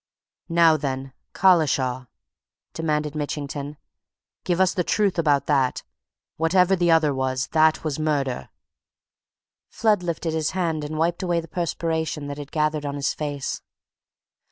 "Now, 0.49 0.77
then, 0.77 1.13
Collishaw?" 1.33 2.07
demanded 2.73 3.13
Mitchington. 3.13 3.77
"Give 4.43 4.59
us 4.59 4.73
the 4.73 4.83
truth 4.83 5.19
about 5.19 5.45
that. 5.45 5.83
Whatever 6.37 6.75
the 6.75 6.89
other 6.89 7.13
was, 7.13 7.49
that 7.51 7.83
was 7.83 7.99
murder!" 7.99 8.49
Flood 9.69 10.01
lifted 10.01 10.33
his 10.33 10.51
hand 10.57 10.83
and 10.83 10.97
wiped 10.97 11.21
away 11.21 11.39
the 11.39 11.47
perspiration 11.47 12.25
that 12.29 12.39
had 12.39 12.51
gathered 12.51 12.83
on 12.83 12.95
his 12.95 13.13
face. 13.13 13.61